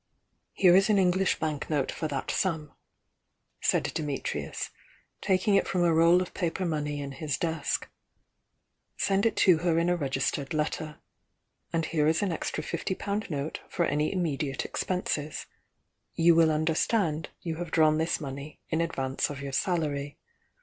"Here 0.53 0.75
is 0.75 0.89
an 0.89 0.97
English 0.97 1.37
bank 1.39 1.69
note 1.69 1.91
for 1.91 2.07
that 2.07 2.31
sum," 2.31 2.73
said 3.61 3.83
Dimitrius, 3.83 4.71
taking 5.21 5.53
it 5.53 5.67
from 5.67 5.83
a 5.83 5.93
roll 5.93 6.23
of 6.23 6.33
paper 6.33 6.65
money 6.65 6.99
in 6.99 7.11
his 7.11 7.37
desk. 7.37 7.87
"Send 8.97 9.27
it 9.27 9.35
to 9.35 9.59
her 9.59 9.77
in 9.77 9.89
a 9.89 9.95
registered 9.95 10.55
letter. 10.55 10.97
And 11.71 11.85
here 11.85 12.07
is 12.07 12.23
an 12.23 12.31
extra 12.31 12.63
fifty 12.63 12.95
pound 12.95 13.29
note 13.29 13.59
for 13.69 13.85
any 13.85 14.11
immediate 14.11 14.65
expenses,— 14.65 15.45
you 16.15 16.33
will 16.33 16.49
understand 16.51 17.29
you 17.43 17.57
have 17.57 17.69
drawn 17.69 17.99
this 17.99 18.19
money 18.19 18.59
in 18.69 18.81
advance 18.81 19.29
of 19.29 19.39
your 19.39 19.53
salary. 19.53 20.17